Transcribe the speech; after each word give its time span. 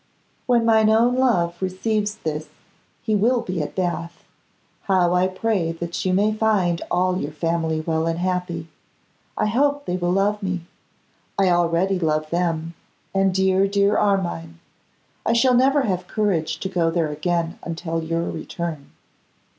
When 0.47 0.65
mine 0.65 0.89
own 0.89 1.15
love 1.15 1.61
receives 1.61 2.15
this 2.15 2.47
he 3.03 3.13
will 3.13 3.41
be 3.41 3.61
at 3.61 3.75
Bath. 3.75 4.23
How 4.85 5.13
I 5.13 5.27
pray 5.27 5.73
that 5.73 6.03
you 6.03 6.11
may 6.11 6.33
find 6.33 6.81
all 6.89 7.19
your 7.19 7.29
family 7.29 7.81
well 7.81 8.07
and 8.07 8.17
happy! 8.17 8.67
I 9.37 9.45
hope 9.45 9.85
they 9.85 9.97
will 9.97 10.09
love 10.13 10.41
me. 10.41 10.61
I 11.37 11.49
already 11.51 11.99
love 11.99 12.31
them, 12.31 12.73
and 13.13 13.31
dear, 13.31 13.67
dear 13.67 13.95
Armine. 13.95 14.57
I 15.23 15.33
shall 15.33 15.53
never 15.53 15.83
have 15.83 16.07
courage 16.07 16.57
to 16.61 16.67
go 16.67 16.89
there 16.89 17.11
again 17.11 17.59
until 17.63 18.01
your 18.01 18.23
return. 18.27 18.89